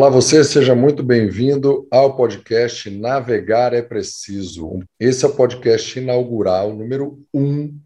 Olá, 0.00 0.08
você, 0.08 0.42
seja 0.42 0.74
muito 0.74 1.02
bem-vindo 1.02 1.86
ao 1.90 2.16
podcast 2.16 2.88
Navegar 2.88 3.74
é 3.74 3.82
Preciso. 3.82 4.78
Esse 4.98 5.26
é 5.26 5.28
o 5.28 5.34
podcast 5.34 5.98
inaugural 5.98 6.74
número 6.74 7.22
um 7.34 7.78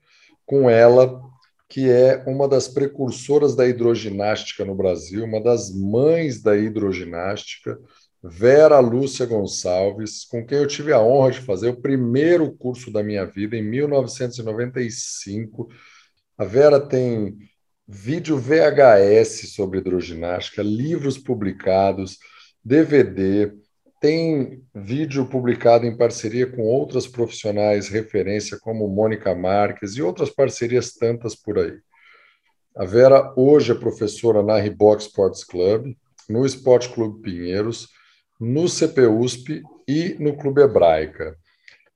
com 0.47 0.71
ela, 0.71 1.21
que 1.69 1.91
é 1.91 2.23
uma 2.25 2.47
das 2.47 2.69
precursoras 2.69 3.57
da 3.57 3.67
hidroginástica 3.67 4.65
no 4.65 4.77
Brasil, 4.77 5.25
uma 5.25 5.43
das 5.43 5.75
mães 5.75 6.41
da 6.41 6.57
hidroginástica, 6.57 7.81
Vera 8.23 8.79
Lúcia 8.79 9.27
Gonçalves, 9.27 10.25
com 10.25 10.47
quem 10.47 10.59
eu 10.59 10.69
tive 10.69 10.93
a 10.93 11.03
honra 11.03 11.33
de 11.33 11.41
fazer 11.41 11.71
o 11.71 11.83
primeiro 11.83 12.53
curso 12.53 12.93
da 12.93 13.03
minha 13.03 13.27
vida 13.27 13.57
em 13.57 13.63
1995. 13.63 15.69
A 16.39 16.45
Vera 16.45 16.79
tem 16.79 17.37
vídeo 17.87 18.39
VHS 18.39 19.53
sobre 19.55 19.79
hidroginástica, 19.79 20.63
livros 20.63 21.19
publicados, 21.19 22.19
DVD, 22.65 23.53
tem 24.01 24.63
vídeo 24.75 25.27
publicado 25.27 25.87
em 25.87 25.97
parceria 25.97 26.47
com 26.47 26.63
outras 26.63 27.07
profissionais 27.07 27.89
referência, 27.89 28.59
como 28.61 28.89
Mônica 28.89 29.35
Marques 29.35 29.97
e 29.97 30.03
outras 30.03 30.31
parcerias 30.31 30.93
tantas 30.93 31.35
por 31.35 31.59
aí. 31.59 31.79
A 32.77 32.85
Vera 32.85 33.33
hoje 33.37 33.73
é 33.73 33.75
professora 33.75 34.43
na 34.43 34.59
Reebok 34.59 35.01
Sports 35.01 35.45
Club, 35.45 35.95
no 36.29 36.45
Esporte 36.45 36.89
Clube 36.89 37.23
Pinheiros, 37.23 37.89
no 38.41 38.67
CPUSP 38.69 39.63
e 39.87 40.17
no 40.19 40.37
Clube 40.37 40.61
Hebraica. 40.61 41.37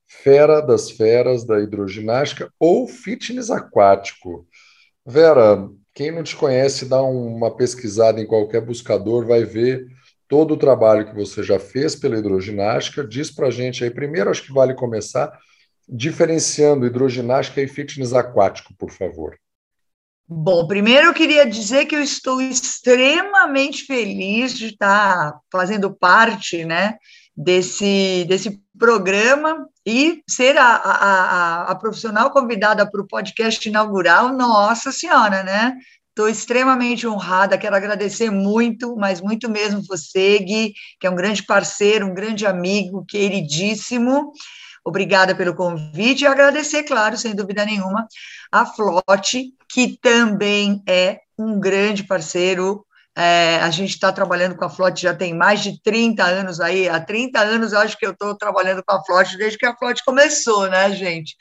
Fera 0.06 0.61
das 0.61 0.91
feras 0.91 1.45
da 1.45 1.61
hidroginástica 1.61 2.50
ou 2.59 2.86
fitness 2.86 3.50
aquático. 3.50 4.47
Vera, 5.11 5.67
quem 5.95 6.11
não 6.11 6.23
te 6.23 6.37
conhece, 6.37 6.84
dá 6.84 7.01
uma 7.03 7.51
pesquisada 7.51 8.20
em 8.20 8.27
qualquer 8.27 8.61
buscador, 8.61 9.27
vai 9.27 9.42
ver 9.42 9.87
todo 10.28 10.53
o 10.53 10.56
trabalho 10.59 11.06
que 11.06 11.15
você 11.15 11.42
já 11.42 11.59
fez 11.59 11.97
pela 11.97 12.19
hidroginástica. 12.19 13.03
Diz 13.06 13.31
para 13.31 13.47
a 13.47 13.50
gente 13.50 13.83
aí, 13.83 13.91
primeiro, 13.91 14.28
acho 14.28 14.42
que 14.42 14.53
vale 14.53 14.75
começar 14.75 15.33
diferenciando 15.89 16.84
hidroginástica 16.84 17.62
e 17.62 17.67
fitness 17.67 18.12
aquático, 18.12 18.75
por 18.77 18.91
favor. 18.91 19.34
Bom, 20.28 20.67
primeiro 20.67 21.06
eu 21.06 21.15
queria 21.15 21.47
dizer 21.47 21.87
que 21.87 21.97
eu 21.97 22.03
estou 22.03 22.43
extremamente 22.43 23.87
feliz 23.87 24.53
de 24.53 24.67
estar 24.67 25.41
fazendo 25.50 25.91
parte 25.91 26.67
né, 26.67 26.98
desse, 27.34 28.27
desse 28.28 28.61
programa 28.78 29.67
e 29.91 30.22
ser 30.28 30.58
a, 30.58 30.67
a, 30.67 31.62
a, 31.70 31.75
profissional 31.75 32.31
convidada 32.31 32.84
para 32.84 33.00
o 33.00 33.06
podcast 33.06 33.67
inaugural, 33.67 34.34
nossa 34.34 34.92
senhora, 34.92 35.42
né? 35.42 35.78
Estou 36.11 36.28
extremamente 36.28 37.06
honrada, 37.06 37.56
quero 37.56 37.75
agradecer 37.75 38.31
muito, 38.31 38.94
mas 38.97 39.22
muito 39.22 39.48
mesmo 39.48 39.83
você, 39.89 40.41
Gui, 40.41 40.75
que 41.00 41.06
é 41.06 41.11
um 41.11 41.14
grande 41.14 41.42
parceiro, 41.42 42.05
um 42.05 42.12
grande 42.12 42.44
amigo, 42.44 43.03
queridíssimo. 43.06 44.31
Obrigada 44.84 45.34
pelo 45.34 45.55
convite 45.55 46.25
e 46.25 46.27
agradecer, 46.27 46.83
claro, 46.83 47.16
sem 47.16 47.34
dúvida 47.34 47.64
nenhuma, 47.64 48.06
a 48.53 48.66
Flote, 48.66 49.55
que 49.70 49.97
também 50.03 50.83
é 50.86 51.20
um 51.39 51.59
grande 51.59 52.05
parceiro, 52.05 52.84
é, 53.19 53.56
a 53.56 53.69
gente 53.70 53.91
está 53.91 54.12
trabalhando 54.12 54.55
com 54.55 54.64
a 54.64 54.70
Flote 54.70 55.02
já 55.02 55.12
tem 55.12 55.34
mais 55.34 55.61
de 55.61 55.83
30 55.83 56.22
anos 56.22 56.61
aí. 56.61 56.88
Há 56.88 57.00
30 57.00 57.41
anos 57.41 57.72
eu 57.72 57.80
acho 57.80 57.98
que 57.98 58.06
eu 58.06 58.12
estou 58.12 58.33
trabalhando 58.36 58.80
com 58.86 58.94
a 58.94 59.05
Flote 59.05 59.36
desde 59.36 59.58
que 59.58 59.66
a 59.66 59.77
Flote 59.77 60.05
começou, 60.05 60.70
né, 60.70 60.92
gente? 60.92 61.36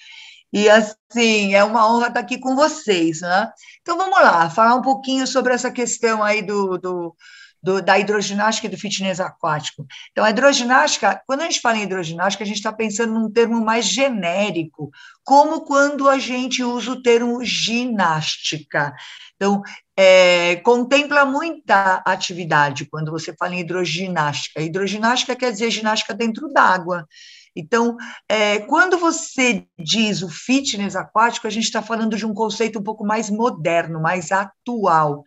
E 0.52 0.67
assim, 0.67 1.53
é 1.53 1.64
uma 1.64 1.88
honra 1.88 2.08
estar 2.08 2.19
aqui 2.19 2.39
com 2.39 2.56
vocês, 2.56 3.22
né? 3.22 3.52
Então 3.81 3.95
vamos 3.95 4.19
lá, 4.19 4.50
falar 4.50 4.73
um 4.73 4.81
pouquinho 4.81 5.28
sobre 5.28 5.53
essa 5.53 5.69
questão 5.69 6.24
aí 6.24 6.41
do, 6.41 6.79
do, 6.79 7.16
do, 7.62 7.79
da 7.79 8.00
hidroginástica 8.00 8.66
e 8.66 8.72
do 8.72 8.78
fitness 8.78 9.19
aquático. 9.19 9.85
Então, 10.12 10.23
a 10.25 10.31
hidroginástica, 10.31 11.22
quando 11.28 11.41
a 11.41 11.44
gente 11.44 11.62
fala 11.62 11.78
em 11.78 11.84
hidroginástica, 11.84 12.44
a 12.44 12.47
gente 12.47 12.57
está 12.57 12.73
pensando 12.73 13.13
num 13.13 13.31
termo 13.31 13.63
mais 13.63 13.85
genérico, 13.85 14.90
como 15.23 15.62
quando 15.62 16.09
a 16.09 16.18
gente 16.18 16.63
usa 16.63 16.91
o 16.91 17.02
termo 17.03 17.44
ginástica. 17.44 18.96
Então, 19.35 19.62
é, 19.97 20.58
contempla 20.58 21.25
muita 21.25 22.03
atividade 22.06 22.85
quando 22.85 23.12
você 23.12 23.34
fala 23.35 23.56
em 23.56 23.62
hidroginástica. 23.62 24.62
Hidroginástica 24.62 25.35
quer 25.35 25.52
dizer 25.52 25.72
ginástica 25.72 26.13
dentro 26.13 26.47
d'água. 26.50 27.08
Então, 27.56 27.97
é, 28.30 28.59
quando 28.59 29.00
você 29.00 29.66
diz 29.80 30.22
o 30.22 30.30
fitness 30.30 30.96
aquático, 30.96 31.47
a 31.47 31.50
gente 31.50 31.63
está 31.63 31.81
falando 31.81 32.16
de 32.16 32.25
um 32.25 32.34
conceito 32.34 32.78
um 32.78 32.84
pouco 32.84 33.03
mais 33.03 33.31
moderno, 33.31 34.00
mais 34.00 34.31
atual 34.31 35.24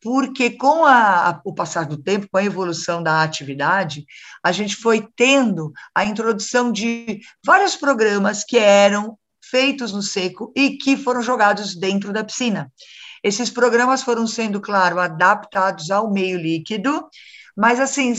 porque 0.00 0.50
com 0.50 0.84
a, 0.84 1.40
o 1.46 1.54
passar 1.54 1.86
do 1.86 1.96
tempo, 1.96 2.28
com 2.30 2.36
a 2.36 2.44
evolução 2.44 3.02
da 3.02 3.22
atividade, 3.22 4.04
a 4.44 4.52
gente 4.52 4.76
foi 4.76 5.08
tendo 5.16 5.72
a 5.94 6.04
introdução 6.04 6.70
de 6.70 7.20
vários 7.42 7.74
programas 7.74 8.44
que 8.44 8.58
eram 8.58 9.16
feitos 9.42 9.94
no 9.94 10.02
seco 10.02 10.52
e 10.54 10.76
que 10.76 10.94
foram 10.98 11.22
jogados 11.22 11.74
dentro 11.74 12.12
da 12.12 12.22
piscina. 12.22 12.70
Esses 13.24 13.48
programas 13.48 14.02
foram 14.02 14.26
sendo, 14.26 14.60
claro, 14.60 15.00
adaptados 15.00 15.90
ao 15.90 16.12
meio 16.12 16.38
líquido, 16.38 17.08
mas 17.56 17.80
assim, 17.80 18.12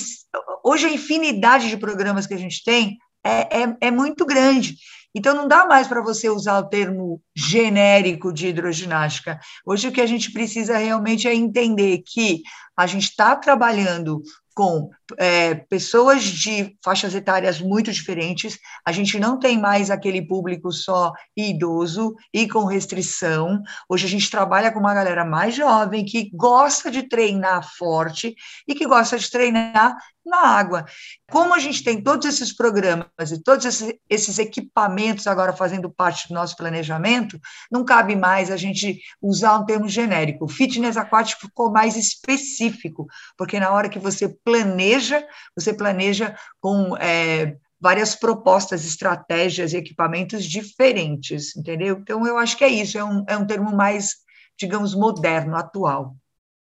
hoje 0.63 0.87
a 0.87 0.91
infinidade 0.91 1.69
de 1.69 1.77
programas 1.77 2.25
que 2.25 2.33
a 2.33 2.39
gente 2.39 2.63
tem 2.63 2.97
é, 3.23 3.61
é, 3.61 3.77
é 3.81 3.91
muito 3.91 4.25
grande. 4.25 4.75
Então, 5.13 5.33
não 5.33 5.47
dá 5.47 5.65
mais 5.65 5.87
para 5.87 6.01
você 6.01 6.27
usar 6.27 6.59
o 6.59 6.67
termo 6.67 7.21
genérico 7.33 8.33
de 8.33 8.47
hidroginástica. 8.47 9.39
Hoje, 9.65 9.87
o 9.87 9.91
que 9.91 10.01
a 10.01 10.05
gente 10.05 10.31
precisa 10.31 10.77
realmente 10.77 11.27
é 11.27 11.33
entender 11.33 12.03
que 12.05 12.41
a 12.75 12.85
gente 12.85 13.09
está 13.09 13.33
trabalhando 13.35 14.21
com 14.55 14.89
é, 15.17 15.53
pessoas 15.53 16.23
de 16.23 16.77
faixas 16.83 17.13
etárias 17.13 17.59
muito 17.59 17.91
diferentes, 17.91 18.57
a 18.85 18.91
gente 18.93 19.19
não 19.19 19.37
tem 19.37 19.59
mais 19.59 19.91
aquele 19.91 20.21
público 20.25 20.71
só 20.71 21.11
idoso 21.35 22.15
e 22.33 22.47
com 22.47 22.63
restrição. 22.63 23.61
Hoje 23.89 24.05
a 24.05 24.09
gente 24.09 24.31
trabalha 24.31 24.71
com 24.71 24.79
uma 24.79 24.93
galera 24.93 25.25
mais 25.25 25.53
jovem 25.53 26.05
que 26.05 26.31
gosta 26.33 26.89
de 26.89 27.03
treinar 27.03 27.69
forte 27.77 28.33
e 28.65 28.73
que 28.73 28.87
gosta 28.87 29.19
de 29.19 29.29
treinar 29.29 29.97
na 30.25 30.39
água. 30.39 30.85
Como 31.29 31.53
a 31.53 31.59
gente 31.59 31.83
tem 31.83 32.01
todos 32.01 32.25
esses 32.25 32.53
programas 32.53 33.31
e 33.31 33.41
todos 33.41 33.65
esses 34.09 34.39
equipamentos 34.39 35.27
agora 35.27 35.53
fazendo 35.53 35.89
parte 35.89 36.27
do 36.27 36.33
nosso 36.33 36.57
planejamento, 36.57 37.39
não 37.71 37.85
cabe 37.85 38.15
mais 38.15 38.49
a 38.49 38.57
gente 38.57 38.99
usar 39.21 39.57
um 39.59 39.65
termo 39.65 39.87
genérico. 39.87 40.45
O 40.45 40.49
fitness 40.49 40.97
aquático 40.97 41.41
ficou 41.41 41.71
mais 41.71 41.95
específico, 41.95 43.05
porque 43.37 43.59
na 43.59 43.71
hora 43.71 43.89
que 43.89 43.99
você 43.99 44.27
planeja, 44.43 45.25
você 45.55 45.73
planeja 45.73 46.35
com 46.59 46.97
é, 46.97 47.55
várias 47.79 48.15
propostas, 48.15 48.83
estratégias 48.85 49.73
e 49.73 49.77
equipamentos 49.77 50.43
diferentes, 50.45 51.55
entendeu? 51.55 51.99
Então, 52.01 52.25
eu 52.25 52.37
acho 52.37 52.57
que 52.57 52.63
é 52.63 52.69
isso, 52.69 52.97
é 52.97 53.03
um, 53.03 53.23
é 53.27 53.37
um 53.37 53.45
termo 53.45 53.75
mais, 53.75 54.15
digamos, 54.57 54.95
moderno, 54.95 55.55
atual 55.55 56.15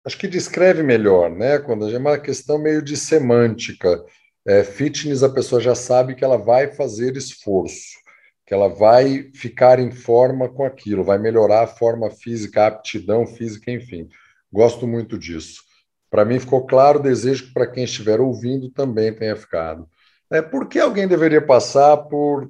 acho 0.07 0.17
que 0.17 0.29
descreve 0.29 0.85
melhor, 0.85 1.29
né? 1.29 1.59
Quando 1.59 1.91
é 1.91 1.99
uma 1.99 2.17
questão 2.17 2.59
meio 2.59 2.81
de 2.81 2.97
semântica. 2.97 4.05
É, 4.47 4.63
fitness, 4.63 5.25
a 5.25 5.29
pessoa 5.29 5.61
já 5.61 5.75
sabe 5.75 6.15
que 6.15 6.25
ela 6.25 6.39
vai 6.39 6.73
fazer 6.73 7.17
esforço, 7.17 7.99
que 8.47 8.55
ela 8.55 8.69
vai 8.69 9.29
ficar 9.35 9.81
em 9.81 9.91
forma 9.91 10.49
com 10.49 10.65
aquilo, 10.65 11.03
vai 11.03 11.19
melhorar 11.19 11.65
a 11.65 11.67
forma 11.67 12.09
física, 12.09 12.63
a 12.63 12.67
aptidão 12.69 13.27
física, 13.27 13.73
enfim. 13.73 14.09
Gosto 14.53 14.87
muito 14.87 15.19
disso. 15.19 15.63
Para 16.09 16.25
mim 16.25 16.39
ficou 16.39 16.65
claro, 16.65 17.03
desejo 17.03 17.49
que 17.49 17.53
para 17.53 17.67
quem 17.67 17.83
estiver 17.83 18.21
ouvindo 18.21 18.71
também 18.71 19.13
tenha 19.13 19.35
ficado. 19.35 19.89
É, 20.31 20.41
por 20.41 20.69
que 20.69 20.79
alguém 20.79 21.09
deveria 21.09 21.45
passar 21.45 21.97
por 21.97 22.49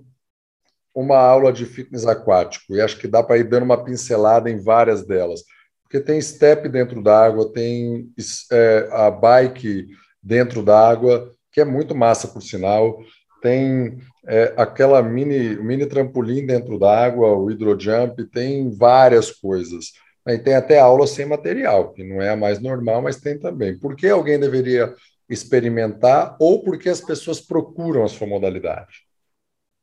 uma 0.94 1.16
aula 1.16 1.50
de 1.50 1.64
fitness 1.64 2.06
aquático? 2.06 2.76
E 2.76 2.82
acho 2.82 2.98
que 2.98 3.08
dá 3.08 3.22
para 3.22 3.38
ir 3.38 3.44
dando 3.44 3.62
uma 3.62 3.82
pincelada 3.82 4.50
em 4.50 4.62
várias 4.62 5.06
delas 5.06 5.40
porque 5.86 6.00
tem 6.00 6.20
step 6.20 6.68
dentro 6.68 7.00
d'água, 7.00 7.52
tem 7.52 8.12
é, 8.50 8.88
a 8.90 9.08
bike 9.08 9.86
dentro 10.20 10.60
d'água, 10.62 11.32
que 11.52 11.60
é 11.60 11.64
muito 11.64 11.94
massa, 11.94 12.26
por 12.26 12.42
sinal, 12.42 12.98
tem 13.40 13.98
é, 14.26 14.52
aquela 14.56 15.00
mini, 15.00 15.54
mini 15.56 15.86
trampolim 15.86 16.44
dentro 16.44 16.76
d'água, 16.76 17.36
o 17.36 17.50
hidrojump, 17.50 18.24
tem 18.32 18.68
várias 18.68 19.30
coisas. 19.30 19.92
E 20.26 20.36
tem 20.38 20.56
até 20.56 20.80
aula 20.80 21.06
sem 21.06 21.24
material, 21.24 21.92
que 21.92 22.02
não 22.02 22.20
é 22.20 22.30
a 22.30 22.36
mais 22.36 22.60
normal, 22.60 23.00
mas 23.00 23.20
tem 23.20 23.38
também. 23.38 23.78
Por 23.78 23.94
que 23.94 24.08
alguém 24.08 24.40
deveria 24.40 24.92
experimentar 25.30 26.36
ou 26.40 26.64
por 26.64 26.78
que 26.78 26.88
as 26.88 27.00
pessoas 27.00 27.40
procuram 27.40 28.02
a 28.02 28.08
sua 28.08 28.26
modalidade? 28.26 29.06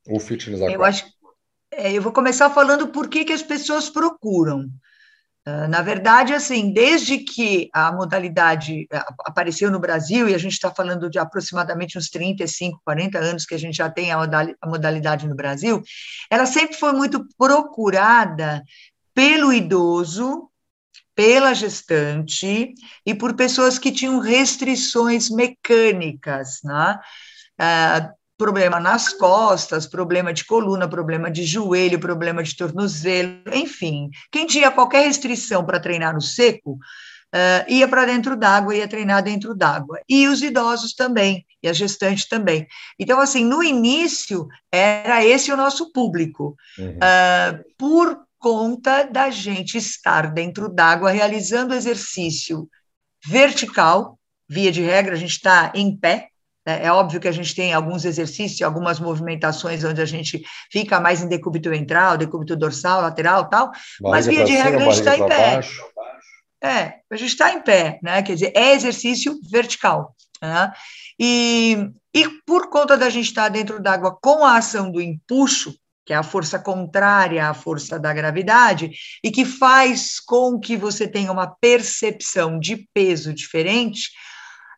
O 0.10 0.20
fitness 0.20 0.62
aquático. 0.62 0.82
Eu 0.82 0.84
acho, 0.84 1.06
é, 1.72 1.94
eu 1.94 2.02
vou 2.02 2.12
começar 2.12 2.50
falando 2.50 2.90
por 2.90 3.08
que, 3.08 3.24
que 3.24 3.32
as 3.32 3.42
pessoas 3.42 3.90
procuram. 3.90 4.70
Ah, 5.46 5.68
na 5.68 5.82
verdade, 5.82 6.34
assim, 6.34 6.72
desde 6.72 7.18
que 7.18 7.70
a 7.74 7.92
modalidade 7.92 8.88
eh, 8.92 9.06
apareceu 9.26 9.70
no 9.70 9.80
Brasil, 9.80 10.30
e 10.30 10.34
a 10.34 10.38
gente 10.38 10.54
está 10.54 10.72
falando 10.74 11.10
de 11.10 11.20
aproximadamente 11.20 11.98
uns 11.98 12.10
35, 12.10 12.82
40 12.86 13.20
anos 13.20 13.46
que 13.46 13.54
a 13.54 13.58
gente 13.58 13.76
já 13.76 13.90
tem 13.90 14.12
a 14.12 14.18
modalidade 14.66 15.28
no 15.28 15.36
Brasil, 15.36 15.82
ela 16.30 16.46
sempre 16.46 16.78
foi 16.78 16.94
muito 16.94 17.28
procurada 17.38 18.64
pelo 19.14 19.52
idoso 19.52 20.50
pela 21.16 21.54
gestante 21.54 22.74
e 23.06 23.14
por 23.14 23.36
pessoas 23.36 23.78
que 23.78 23.92
tinham 23.92 24.20
restrições 24.20 25.30
mecânicas, 25.30 26.60
né? 26.64 27.00
Ah, 27.58 28.12
problema 28.44 28.78
nas 28.78 29.14
costas, 29.14 29.88
problema 29.88 30.34
de 30.34 30.44
coluna, 30.44 30.86
problema 30.86 31.32
de 31.32 31.46
joelho, 31.46 31.98
problema 31.98 32.44
de 32.44 32.54
tornozelo, 32.58 33.42
enfim. 33.54 34.10
Quem 34.30 34.46
tinha 34.46 34.70
qualquer 34.70 35.06
restrição 35.06 35.66
para 35.66 35.80
treinar 35.80 36.14
no 36.14 36.20
seco, 36.20 36.74
uh, 36.74 37.72
ia 37.72 37.88
para 37.88 38.04
dentro 38.04 38.36
d'água, 38.36 38.76
ia 38.76 38.86
treinar 38.86 39.24
dentro 39.24 39.56
d'água. 39.56 40.02
E 40.10 40.28
os 40.28 40.42
idosos 40.42 40.94
também, 40.94 41.46
e 41.64 41.70
a 41.70 41.74
gestante 41.74 42.28
também. 42.28 42.68
Então, 43.00 43.22
assim, 43.22 43.46
no 43.46 43.64
início, 43.64 44.46
era 44.70 45.24
esse 45.24 45.50
o 45.50 45.56
nosso 45.56 45.94
público. 45.94 46.58
Uhum. 46.78 46.98
Uh, 46.98 47.64
por 47.78 48.26
conta 48.38 49.04
da 49.04 49.30
gente 49.30 49.78
estar 49.78 50.34
dentro 50.34 50.68
d'água 50.68 51.12
realizando 51.12 51.74
exercício 51.74 52.68
vertical, 53.26 54.20
via 54.50 54.70
de 54.70 54.82
regra, 54.82 55.14
a 55.14 55.18
gente 55.18 55.32
está 55.32 55.72
em 55.74 55.96
pé? 55.96 56.28
É 56.66 56.92
óbvio 56.92 57.20
que 57.20 57.28
a 57.28 57.32
gente 57.32 57.54
tem 57.54 57.74
alguns 57.74 58.06
exercícios, 58.06 58.62
algumas 58.62 59.00
movimentações 59.00 59.84
onde 59.84 60.02
a 60.02 60.06
gente 60.06 60.42
fica 60.72 61.00
mais 61.00 61.22
em 61.22 61.28
decúbito 61.28 61.70
ventral, 61.70 62.18
decúbito 62.18 62.56
dorsal, 62.56 63.02
lateral, 63.02 63.50
tal, 63.50 63.72
mas 64.02 64.26
via 64.26 64.46
de 64.46 64.54
regra 64.54 64.82
a 64.82 64.92
gente 64.92 65.00
está 65.00 65.18
em 65.18 65.28
pé. 65.28 65.54
Baixo. 65.56 65.84
É, 66.64 67.00
a 67.12 67.18
gente 67.18 67.32
está 67.32 67.54
em 67.54 67.62
pé, 67.62 68.00
né? 68.02 68.24
Quer 68.24 68.36
dizer, 68.36 68.54
é 68.56 68.74
exercício 68.74 69.38
vertical. 69.52 70.16
Né? 70.42 70.72
E, 71.20 71.90
e 72.14 72.30
por 72.46 72.70
conta 72.70 72.96
da 72.96 73.10
gente 73.10 73.26
estar 73.26 73.50
dentro 73.50 73.82
d'água 73.82 74.18
com 74.22 74.46
a 74.46 74.56
ação 74.56 74.90
do 74.90 75.02
empuxo, 75.02 75.76
que 76.06 76.14
é 76.14 76.16
a 76.16 76.24
força 76.24 76.58
contrária 76.58 77.50
à 77.50 77.54
força 77.54 78.00
da 78.00 78.14
gravidade, 78.14 78.92
e 79.22 79.30
que 79.30 79.44
faz 79.44 80.22
com 80.22 80.58
que 80.58 80.78
você 80.78 81.06
tenha 81.06 81.32
uma 81.32 81.48
percepção 81.48 82.58
de 82.58 82.88
peso 82.94 83.34
diferente, 83.34 84.12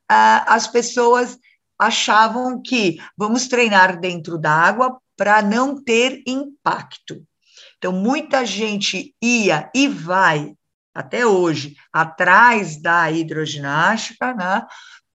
as 0.07 0.67
pessoas 0.67 1.37
achavam 1.79 2.61
que 2.61 2.97
vamos 3.17 3.47
treinar 3.47 3.99
dentro 3.99 4.37
da 4.37 4.51
água 4.51 4.97
para 5.17 5.41
não 5.41 5.81
ter 5.81 6.23
impacto. 6.27 7.25
Então, 7.77 7.91
muita 7.91 8.45
gente 8.45 9.13
ia 9.21 9.69
e 9.75 9.87
vai, 9.87 10.53
até 10.93 11.25
hoje, 11.25 11.75
atrás 11.91 12.81
da 12.81 13.11
hidroginástica, 13.11 14.33
né? 14.33 14.65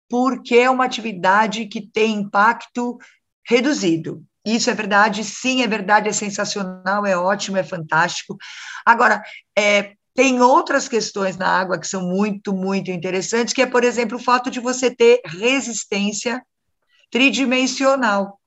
porque 0.09 0.57
é 0.57 0.69
uma 0.69 0.85
atividade 0.85 1.67
que 1.67 1.81
tem 1.81 2.17
impacto 2.17 2.99
reduzido. 3.47 4.23
Isso 4.45 4.71
é 4.71 4.75
verdade, 4.75 5.23
sim, 5.23 5.63
é 5.63 5.67
verdade, 5.69 6.09
é 6.09 6.13
sensacional, 6.13 7.07
é 7.07 7.17
ótimo, 7.17 7.57
é 7.57 7.63
fantástico. 7.63 8.37
Agora, 8.85 9.23
é, 9.57 9.93
tem 10.15 10.41
outras 10.41 10.89
questões 10.89 11.37
na 11.37 11.49
água 11.49 11.79
que 11.79 11.87
são 11.87 12.03
muito, 12.03 12.53
muito 12.53 12.91
interessantes, 12.91 13.55
que 13.55 13.63
é, 13.63 13.67
por 13.67 13.85
exemplo, 13.85 14.17
o 14.17 14.23
fato 14.23 14.51
de 14.51 14.59
você 14.59 14.95
ter 14.95 15.21
resistência 15.25 16.43
tridimensional. 17.11 18.39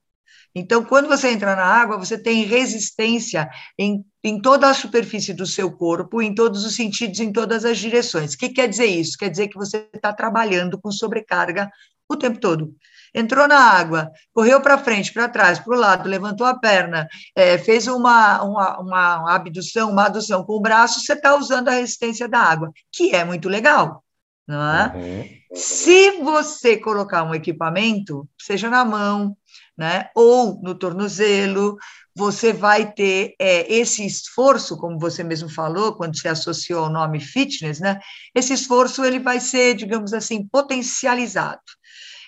Então, 0.56 0.83
quando 0.86 1.07
você 1.07 1.30
entra 1.31 1.56
na 1.56 1.65
água, 1.65 1.98
você 1.98 2.15
tem 2.18 2.44
resistência 2.44 3.50
em, 3.77 4.06
em 4.24 4.39
toda 4.39 4.69
a 4.69 4.74
superfície 4.74 5.33
do 5.33 5.48
seu 5.48 5.71
corpo, 5.71 6.21
em 6.21 6.36
todos 6.36 6.63
os 6.63 6.75
sentidos, 6.75 7.19
em 7.19 7.31
todas 7.31 7.65
as 7.65 7.80
direções. 7.80 8.33
O 8.33 8.38
que 8.38 8.50
quer 8.50 8.68
dizer 8.68 8.86
isso? 8.86 9.18
Quer 9.18 9.30
dizer 9.30 9.48
que 9.48 9.57
você 9.57 9.89
está 9.94 10.13
trabalhando 10.13 10.80
com 10.80 10.92
sobrecarga 10.92 11.71
o 12.07 12.15
tempo 12.15 12.39
todo 12.39 12.75
entrou 13.13 13.48
na 13.48 13.60
água, 13.60 14.12
correu 14.33 14.60
para 14.60 14.77
frente, 14.77 15.13
para 15.13 15.30
trás, 15.30 15.60
para 15.60 15.75
o 15.75 15.80
lado, 15.80 16.10
levantou 16.10 16.48
a 16.48 16.57
perna, 16.57 17.07
é, 17.36 17.57
fez 17.57 17.88
uma, 17.88 18.42
uma, 18.42 18.80
uma 18.80 19.36
abdução, 19.36 19.92
uma 19.92 20.06
adução 20.06 20.44
com 20.44 20.54
o 20.54 20.62
braço, 20.62 21.00
você 21.00 21.13
está 21.13 21.36
usando 21.36 21.68
a 21.68 21.74
resistência 21.74 22.27
da 22.27 22.39
água, 22.39 22.71
que 22.92 23.15
é 23.15 23.24
muito 23.24 23.48
legal. 23.48 24.02
É? 24.49 24.97
Uhum. 24.97 25.29
Se 25.53 26.11
você 26.21 26.77
colocar 26.77 27.23
um 27.23 27.33
equipamento, 27.33 28.27
seja 28.39 28.69
na 28.69 28.83
mão, 28.83 29.37
né, 29.77 30.09
ou 30.15 30.59
no 30.61 30.75
tornozelo, 30.75 31.77
você 32.15 32.51
vai 32.51 32.91
ter 32.91 33.35
é, 33.39 33.71
esse 33.73 34.05
esforço, 34.05 34.77
como 34.77 34.99
você 34.99 35.23
mesmo 35.23 35.49
falou, 35.49 35.95
quando 35.95 36.19
você 36.19 36.27
associou 36.27 36.85
ao 36.85 36.91
nome 36.91 37.19
fitness, 37.19 37.79
né? 37.79 37.99
Esse 38.35 38.53
esforço 38.53 39.03
ele 39.03 39.19
vai 39.19 39.39
ser, 39.39 39.75
digamos 39.75 40.13
assim, 40.13 40.47
potencializado. 40.47 41.61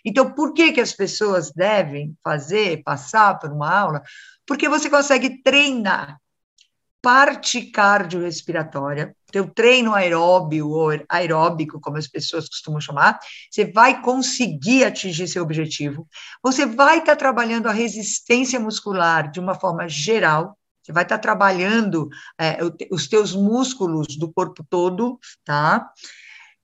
Então, 0.04 0.32
por 0.32 0.54
que, 0.54 0.72
que 0.72 0.82
as 0.82 0.94
pessoas 0.94 1.52
devem 1.52 2.16
fazer, 2.24 2.84
passar 2.84 3.38
por 3.40 3.52
uma 3.52 3.72
aula? 3.72 4.02
Porque 4.46 4.70
você 4.70 4.90
consegue 4.90 5.42
treinar 5.42 6.20
parte 7.06 7.62
cardiorrespiratória, 7.62 9.16
teu 9.32 9.48
treino 9.48 9.94
aeróbio 9.94 10.70
ou 10.70 10.90
aeróbico, 11.08 11.80
como 11.80 11.98
as 11.98 12.08
pessoas 12.08 12.50
costumam 12.50 12.82
chamar, 12.82 13.20
você 13.52 13.64
vai 13.64 14.02
conseguir 14.02 14.86
atingir 14.86 15.28
seu 15.28 15.44
objetivo. 15.44 16.08
Você 16.42 16.66
vai 16.66 16.98
estar 16.98 17.16
trabalhando 17.16 17.68
a 17.68 17.72
resistência 17.72 18.60
muscular 18.60 19.30
de 19.30 19.40
uma 19.40 19.54
forma 19.54 19.88
geral, 19.88 20.58
você 20.82 20.92
vai 20.92 21.04
estar 21.04 21.20
trabalhando 21.20 22.10
é, 22.42 22.58
os 22.90 23.08
teus 23.08 23.36
músculos 23.36 24.18
do 24.18 24.34
corpo 24.34 24.66
todo, 24.68 25.20
tá? 25.44 25.88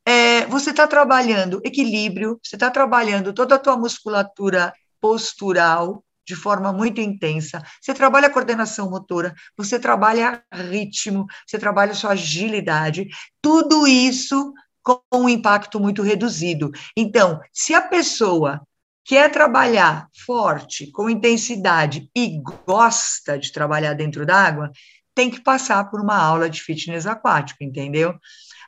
é, 0.04 0.48
você 0.48 0.72
está 0.72 0.88
trabalhando 0.88 1.62
equilíbrio, 1.64 2.40
você 2.42 2.56
está 2.56 2.72
trabalhando 2.72 3.32
toda 3.32 3.56
a 3.56 3.60
tua 3.60 3.78
musculatura 3.78 4.74
postural 5.00 6.04
de 6.26 6.36
forma 6.36 6.72
muito 6.72 7.02
intensa, 7.02 7.62
você 7.82 7.94
trabalha 7.94 8.30
coordenação 8.30 8.90
motora, 8.90 9.34
você 9.58 9.80
trabalha 9.80 10.44
ritmo, 10.52 11.26
você 11.46 11.58
trabalha 11.58 11.94
sua 11.94 12.12
agilidade, 12.12 13.08
tudo 13.42 13.88
isso 13.88 14.54
com 14.84 15.02
um 15.14 15.30
impacto 15.30 15.80
muito 15.80 16.02
reduzido. 16.02 16.72
Então, 16.96 17.40
se 17.54 17.74
a 17.74 17.82
pessoa 17.82 18.62
quer 19.04 19.32
trabalhar 19.32 20.08
forte, 20.26 20.92
com 20.92 21.10
intensidade 21.10 22.10
e 22.16 22.42
gosta 22.66 23.38
de 23.38 23.52
trabalhar 23.52 23.94
dentro 23.94 24.26
d'água, 24.26 24.72
tem 25.14 25.30
que 25.30 25.42
passar 25.42 25.90
por 25.90 26.00
uma 26.00 26.16
aula 26.16 26.50
de 26.50 26.62
fitness 26.62 27.06
aquático, 27.06 27.64
entendeu? 27.64 28.16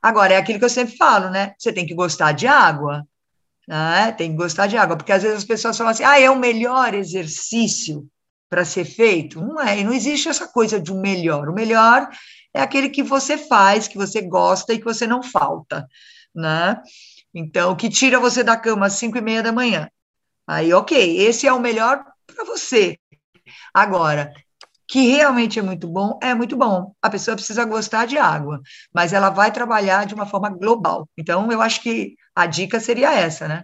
Agora, 0.01 0.33
é 0.33 0.37
aquilo 0.37 0.59
que 0.59 0.65
eu 0.65 0.69
sempre 0.69 0.97
falo, 0.97 1.29
né? 1.29 1.53
Você 1.57 1.71
tem 1.71 1.85
que 1.85 1.95
gostar 1.95 2.33
de 2.33 2.45
água, 2.45 3.07
né? 3.67 4.11
tem 4.11 4.31
que 4.31 4.37
gostar 4.37 4.67
de 4.67 4.77
água, 4.77 4.97
porque 4.97 5.11
às 5.11 5.23
vezes 5.23 5.39
as 5.39 5.43
pessoas 5.43 5.77
falam 5.77 5.91
assim, 5.91 6.03
ah, 6.03 6.19
é 6.19 6.29
o 6.29 6.39
melhor 6.39 6.93
exercício 6.93 8.07
para 8.49 8.65
ser 8.65 8.85
feito. 8.85 9.41
Não 9.41 9.59
é, 9.59 9.83
não 9.83 9.93
existe 9.93 10.29
essa 10.29 10.47
coisa 10.47 10.79
de 10.79 10.91
um 10.91 11.01
melhor. 11.01 11.49
O 11.49 11.53
melhor 11.53 12.07
é 12.53 12.61
aquele 12.61 12.89
que 12.89 13.01
você 13.01 13.37
faz, 13.37 13.87
que 13.87 13.97
você 13.97 14.21
gosta 14.21 14.73
e 14.73 14.77
que 14.77 14.85
você 14.85 15.07
não 15.07 15.23
falta, 15.23 15.87
né? 16.35 16.81
Então, 17.33 17.75
que 17.75 17.89
tira 17.89 18.19
você 18.19 18.43
da 18.43 18.55
cama 18.55 18.85
às 18.85 18.93
cinco 18.93 19.17
e 19.17 19.21
meia 19.21 19.41
da 19.41 19.51
manhã. 19.51 19.89
Aí, 20.45 20.73
ok, 20.73 21.17
esse 21.17 21.47
é 21.47 21.53
o 21.53 21.59
melhor 21.59 22.03
para 22.27 22.45
você. 22.45 22.97
Agora, 23.73 24.31
que 24.93 25.07
realmente 25.07 25.57
é 25.57 25.61
muito 25.63 25.87
bom, 25.87 26.19
é 26.21 26.35
muito 26.35 26.55
bom. 26.55 26.93
A 27.01 27.09
pessoa 27.09 27.33
precisa 27.33 27.65
gostar 27.65 28.05
de 28.05 28.15
água, 28.15 28.61
mas 28.93 29.11
ela 29.11 29.31
vai 29.31 29.51
trabalhar 29.51 30.05
de 30.05 30.13
uma 30.13 30.27
forma 30.27 30.51
global. 30.51 31.09
Então, 31.17 31.51
eu 31.51 31.63
acho 31.63 31.81
que 31.81 32.13
a 32.35 32.45
dica 32.45 32.79
seria 32.79 33.11
essa, 33.11 33.47
né? 33.47 33.63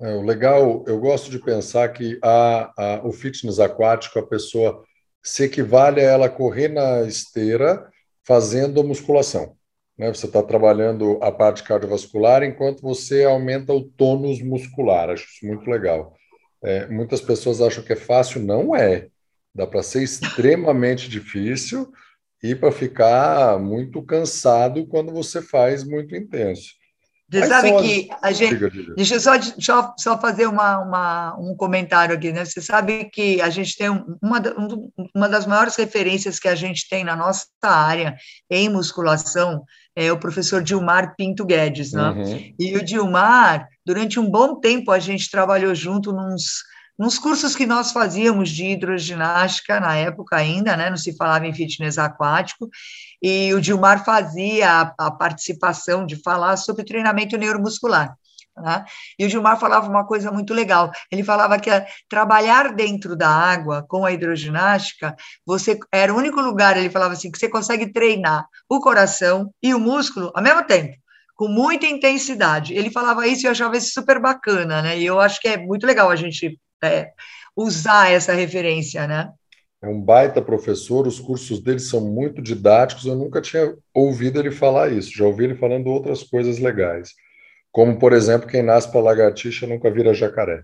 É, 0.00 0.12
o 0.16 0.22
legal, 0.22 0.84
eu 0.88 0.98
gosto 0.98 1.30
de 1.30 1.38
pensar 1.38 1.90
que 1.90 2.18
a, 2.20 2.72
a, 2.76 3.06
o 3.06 3.12
fitness 3.12 3.60
aquático, 3.60 4.18
a 4.18 4.26
pessoa 4.26 4.82
se 5.22 5.44
equivale 5.44 6.00
a 6.00 6.10
ela 6.10 6.28
correr 6.28 6.66
na 6.66 7.02
esteira 7.02 7.88
fazendo 8.26 8.82
musculação. 8.82 9.56
Né? 9.96 10.12
Você 10.12 10.26
está 10.26 10.42
trabalhando 10.42 11.20
a 11.22 11.30
parte 11.30 11.62
cardiovascular 11.62 12.42
enquanto 12.42 12.82
você 12.82 13.22
aumenta 13.22 13.72
o 13.72 13.84
tônus 13.84 14.42
muscular. 14.42 15.08
Acho 15.08 15.24
isso 15.24 15.46
muito 15.46 15.70
legal. 15.70 16.16
É, 16.64 16.88
muitas 16.88 17.20
pessoas 17.20 17.60
acham 17.60 17.84
que 17.84 17.92
é 17.92 17.96
fácil, 17.96 18.42
não 18.42 18.74
é. 18.74 19.11
Dá 19.54 19.66
para 19.66 19.82
ser 19.82 20.02
extremamente 20.02 21.08
difícil 21.08 21.92
e 22.42 22.54
para 22.54 22.72
ficar 22.72 23.58
muito 23.58 24.02
cansado 24.02 24.86
quando 24.86 25.12
você 25.12 25.40
faz 25.40 25.84
muito 25.84 26.16
intenso. 26.16 26.70
Você 27.30 27.46
sabe 27.46 27.72
que 27.80 28.10
as... 28.10 28.22
a 28.22 28.32
gente. 28.32 28.54
Diga, 28.54 28.70
diga. 28.70 28.94
Deixa 28.94 29.14
eu 29.14 29.20
só, 29.20 29.32
só, 29.58 29.94
só 29.98 30.20
fazer 30.20 30.46
uma, 30.46 30.78
uma, 30.78 31.36
um 31.38 31.56
comentário 31.56 32.14
aqui, 32.14 32.30
né? 32.30 32.44
Você 32.44 32.60
sabe 32.60 33.06
que 33.06 33.40
a 33.40 33.48
gente 33.48 33.76
tem 33.76 33.88
uma, 34.22 34.42
uma 35.14 35.28
das 35.28 35.46
maiores 35.46 35.74
referências 35.76 36.38
que 36.38 36.48
a 36.48 36.54
gente 36.54 36.86
tem 36.90 37.04
na 37.04 37.16
nossa 37.16 37.46
área 37.62 38.16
em 38.50 38.68
musculação 38.68 39.64
é 39.96 40.12
o 40.12 40.18
professor 40.18 40.62
Dilmar 40.62 41.14
Pinto 41.16 41.44
Guedes, 41.44 41.92
né? 41.92 42.10
Uhum. 42.10 42.54
E 42.58 42.76
o 42.76 42.84
Dilmar, 42.84 43.66
durante 43.84 44.20
um 44.20 44.30
bom 44.30 44.58
tempo, 44.58 44.90
a 44.90 44.98
gente 44.98 45.30
trabalhou 45.30 45.74
junto 45.74 46.12
nos 46.12 46.62
nos 46.98 47.18
cursos 47.18 47.56
que 47.56 47.66
nós 47.66 47.92
fazíamos 47.92 48.50
de 48.50 48.66
hidroginástica, 48.66 49.80
na 49.80 49.96
época 49.96 50.36
ainda, 50.36 50.76
né, 50.76 50.90
não 50.90 50.96
se 50.96 51.16
falava 51.16 51.46
em 51.46 51.54
fitness 51.54 51.98
aquático, 51.98 52.68
e 53.22 53.52
o 53.54 53.60
Dilmar 53.60 54.04
fazia 54.04 54.70
a, 54.70 54.94
a 55.06 55.10
participação 55.10 56.04
de 56.04 56.16
falar 56.22 56.56
sobre 56.56 56.84
treinamento 56.84 57.36
neuromuscular. 57.36 58.16
Né? 58.56 58.84
E 59.18 59.24
o 59.24 59.28
Gilmar 59.28 59.58
falava 59.58 59.88
uma 59.88 60.06
coisa 60.06 60.30
muito 60.30 60.52
legal. 60.52 60.90
Ele 61.10 61.24
falava 61.24 61.58
que 61.58 61.70
trabalhar 62.08 62.74
dentro 62.74 63.16
da 63.16 63.28
água 63.28 63.84
com 63.88 64.04
a 64.04 64.12
hidroginástica, 64.12 65.16
você 65.46 65.78
era 65.90 66.12
o 66.12 66.16
único 66.16 66.40
lugar, 66.40 66.76
ele 66.76 66.90
falava 66.90 67.14
assim, 67.14 67.30
que 67.30 67.38
você 67.38 67.48
consegue 67.48 67.92
treinar 67.92 68.46
o 68.68 68.80
coração 68.80 69.52
e 69.62 69.74
o 69.74 69.80
músculo 69.80 70.30
ao 70.34 70.42
mesmo 70.42 70.64
tempo, 70.64 70.94
com 71.34 71.48
muita 71.48 71.86
intensidade. 71.86 72.74
Ele 72.74 72.90
falava 72.90 73.26
isso 73.26 73.44
e 73.44 73.46
eu 73.46 73.52
achava 73.52 73.76
isso 73.76 73.92
super 73.92 74.20
bacana, 74.20 74.82
né? 74.82 74.98
E 74.98 75.06
eu 75.06 75.18
acho 75.18 75.40
que 75.40 75.48
é 75.48 75.56
muito 75.56 75.86
legal 75.86 76.10
a 76.10 76.16
gente 76.16 76.58
é, 76.82 77.12
usar 77.56 78.10
essa 78.10 78.32
referência, 78.32 79.06
né? 79.06 79.30
É 79.82 79.88
um 79.88 80.00
baita 80.00 80.40
professor, 80.40 81.06
os 81.06 81.18
cursos 81.18 81.60
dele 81.60 81.80
são 81.80 82.00
muito 82.00 82.40
didáticos, 82.40 83.04
eu 83.04 83.16
nunca 83.16 83.40
tinha 83.40 83.76
ouvido 83.92 84.38
ele 84.38 84.52
falar 84.52 84.92
isso, 84.92 85.10
já 85.12 85.24
ouvi 85.24 85.44
ele 85.44 85.56
falando 85.56 85.88
outras 85.88 86.22
coisas 86.22 86.58
legais. 86.58 87.10
Como, 87.72 87.98
por 87.98 88.12
exemplo, 88.12 88.48
quem 88.48 88.62
nasce 88.62 88.90
para 88.90 89.00
lagartixa 89.00 89.66
nunca 89.66 89.90
vira 89.90 90.14
jacaré. 90.14 90.62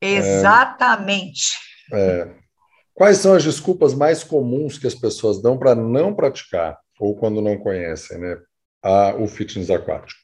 Exatamente. 0.00 1.52
É, 1.92 1.96
é. 1.98 2.34
Quais 2.94 3.18
são 3.18 3.34
as 3.34 3.44
desculpas 3.44 3.94
mais 3.94 4.24
comuns 4.24 4.76
que 4.76 4.86
as 4.86 4.94
pessoas 4.94 5.40
dão 5.40 5.56
para 5.56 5.74
não 5.74 6.14
praticar, 6.14 6.78
ou 6.98 7.16
quando 7.16 7.40
não 7.40 7.56
conhecem, 7.58 8.18
né, 8.18 8.38
a, 8.82 9.14
o 9.14 9.28
fitness 9.28 9.70
aquático? 9.70 10.20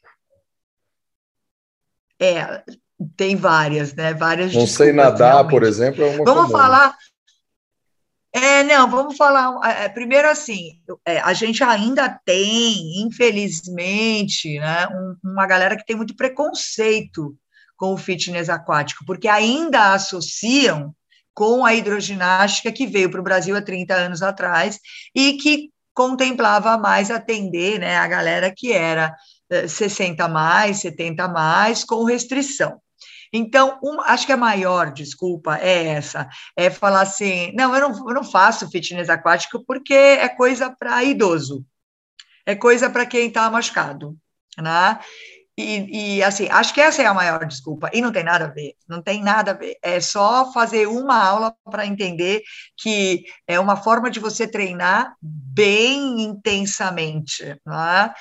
É, 2.20 2.64
tem 3.16 3.36
várias, 3.36 3.94
né? 3.94 4.12
Várias 4.14 4.52
Não 4.54 4.66
sei 4.66 4.92
nadar, 4.92 5.32
realmente. 5.32 5.50
por 5.50 5.62
exemplo, 5.62 6.04
é 6.04 6.08
uma 6.08 6.24
Vamos 6.24 6.46
comum. 6.46 6.58
falar. 6.58 6.96
É, 8.32 8.62
não, 8.62 8.90
vamos 8.90 9.16
falar. 9.16 9.58
É, 9.64 9.84
é, 9.84 9.88
primeiro, 9.88 10.28
assim, 10.28 10.80
é, 11.06 11.18
a 11.20 11.32
gente 11.32 11.62
ainda 11.62 12.08
tem, 12.24 13.02
infelizmente, 13.02 14.58
né, 14.58 14.86
um, 14.88 15.30
uma 15.32 15.46
galera 15.46 15.76
que 15.76 15.84
tem 15.84 15.96
muito 15.96 16.14
preconceito 16.14 17.34
com 17.76 17.92
o 17.92 17.96
fitness 17.96 18.48
aquático, 18.48 19.04
porque 19.06 19.28
ainda 19.28 19.94
associam 19.94 20.94
com 21.32 21.64
a 21.64 21.72
hidroginástica 21.72 22.72
que 22.72 22.86
veio 22.86 23.10
para 23.10 23.20
o 23.20 23.24
Brasil 23.24 23.56
há 23.56 23.62
30 23.62 23.94
anos 23.94 24.22
atrás 24.22 24.78
e 25.14 25.34
que 25.34 25.70
contemplava 25.94 26.76
mais 26.76 27.10
atender 27.10 27.78
né, 27.78 27.96
a 27.96 28.06
galera 28.06 28.52
que 28.54 28.72
era 28.72 29.14
60 29.68 30.22
é, 30.22 30.28
mais, 30.28 30.78
70 30.78 31.28
mais, 31.28 31.84
com 31.84 32.04
restrição. 32.04 32.80
Então, 33.32 33.78
acho 34.04 34.26
que 34.26 34.32
a 34.32 34.36
maior 34.36 34.92
desculpa 34.92 35.56
é 35.58 35.86
essa, 35.88 36.28
é 36.56 36.70
falar 36.70 37.02
assim, 37.02 37.52
não, 37.54 37.74
eu 37.74 37.88
não, 37.88 38.08
eu 38.08 38.14
não 38.14 38.24
faço 38.24 38.70
fitness 38.70 39.08
aquático 39.08 39.64
porque 39.66 39.94
é 39.94 40.28
coisa 40.28 40.70
para 40.70 41.04
idoso, 41.04 41.64
é 42.46 42.54
coisa 42.54 42.88
para 42.88 43.06
quem 43.06 43.28
está 43.28 43.50
machucado, 43.50 44.16
né? 44.56 44.98
E, 45.58 46.18
e, 46.18 46.22
assim, 46.22 46.48
acho 46.48 46.72
que 46.72 46.80
essa 46.80 47.02
é 47.02 47.06
a 47.06 47.12
maior 47.12 47.44
desculpa, 47.44 47.90
e 47.92 48.00
não 48.00 48.12
tem 48.12 48.22
nada 48.22 48.44
a 48.44 48.48
ver, 48.48 48.74
não 48.88 49.02
tem 49.02 49.20
nada 49.20 49.50
a 49.50 49.54
ver, 49.54 49.76
é 49.82 50.00
só 50.00 50.52
fazer 50.52 50.86
uma 50.86 51.20
aula 51.20 51.52
para 51.64 51.84
entender 51.84 52.42
que 52.76 53.24
é 53.44 53.58
uma 53.58 53.74
forma 53.74 54.08
de 54.08 54.20
você 54.20 54.46
treinar 54.46 55.16
bem 55.20 56.22
intensamente, 56.22 57.44
né? 57.66 58.14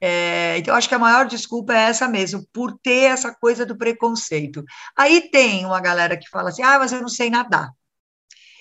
É, 0.00 0.56
então, 0.58 0.74
acho 0.74 0.88
que 0.88 0.94
a 0.94 0.98
maior 0.98 1.26
desculpa 1.26 1.72
é 1.74 1.88
essa 1.88 2.08
mesmo, 2.08 2.46
por 2.52 2.78
ter 2.78 3.10
essa 3.10 3.34
coisa 3.34 3.66
do 3.66 3.76
preconceito. 3.76 4.64
Aí 4.96 5.30
tem 5.30 5.64
uma 5.66 5.80
galera 5.80 6.16
que 6.16 6.28
fala 6.28 6.50
assim: 6.50 6.62
ah, 6.62 6.78
mas 6.78 6.92
eu 6.92 7.00
não 7.00 7.08
sei 7.08 7.30
nadar. 7.30 7.70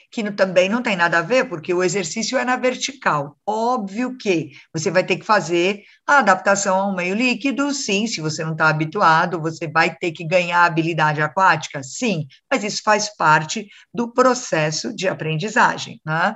Que 0.09 0.31
também 0.31 0.69
não 0.69 0.81
tem 0.81 0.95
nada 0.95 1.19
a 1.19 1.21
ver, 1.21 1.49
porque 1.49 1.73
o 1.73 1.83
exercício 1.83 2.37
é 2.37 2.45
na 2.45 2.55
vertical. 2.55 3.37
Óbvio 3.45 4.17
que 4.17 4.51
você 4.73 4.89
vai 4.89 5.03
ter 5.05 5.17
que 5.17 5.25
fazer 5.25 5.83
a 6.07 6.19
adaptação 6.19 6.77
ao 6.77 6.95
meio 6.95 7.13
líquido, 7.13 7.73
sim, 7.73 8.07
se 8.07 8.21
você 8.21 8.43
não 8.43 8.53
está 8.53 8.69
habituado, 8.69 9.41
você 9.41 9.67
vai 9.67 9.93
ter 9.93 10.11
que 10.13 10.25
ganhar 10.25 10.63
habilidade 10.63 11.21
aquática, 11.21 11.83
sim, 11.83 12.25
mas 12.49 12.63
isso 12.63 12.81
faz 12.83 13.15
parte 13.17 13.67
do 13.93 14.11
processo 14.13 14.95
de 14.95 15.07
aprendizagem. 15.09 15.99
Né? 16.05 16.35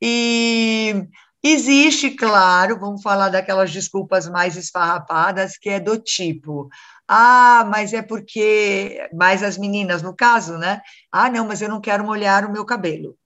E 0.00 1.06
Existe, 1.44 2.10
claro, 2.10 2.78
vamos 2.78 3.02
falar 3.02 3.28
daquelas 3.28 3.72
desculpas 3.72 4.28
mais 4.28 4.56
esfarrapadas, 4.56 5.56
que 5.58 5.68
é 5.70 5.80
do 5.80 5.98
tipo, 5.98 6.68
ah, 7.08 7.64
mas 7.68 7.92
é 7.92 8.00
porque, 8.00 9.08
mais 9.12 9.42
as 9.42 9.58
meninas 9.58 10.02
no 10.02 10.14
caso, 10.14 10.56
né? 10.56 10.80
Ah, 11.10 11.28
não, 11.28 11.44
mas 11.46 11.60
eu 11.60 11.68
não 11.68 11.80
quero 11.80 12.04
molhar 12.04 12.44
o 12.46 12.52
meu 12.52 12.64
cabelo. 12.64 13.16